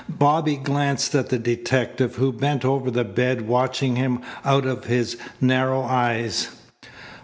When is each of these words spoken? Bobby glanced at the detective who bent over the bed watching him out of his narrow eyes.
Bobby 0.09 0.55
glanced 0.57 1.13
at 1.13 1.29
the 1.29 1.37
detective 1.37 2.15
who 2.15 2.33
bent 2.33 2.65
over 2.65 2.89
the 2.89 3.03
bed 3.03 3.43
watching 3.47 3.97
him 3.97 4.21
out 4.43 4.65
of 4.65 4.85
his 4.85 5.15
narrow 5.39 5.83
eyes. 5.83 6.47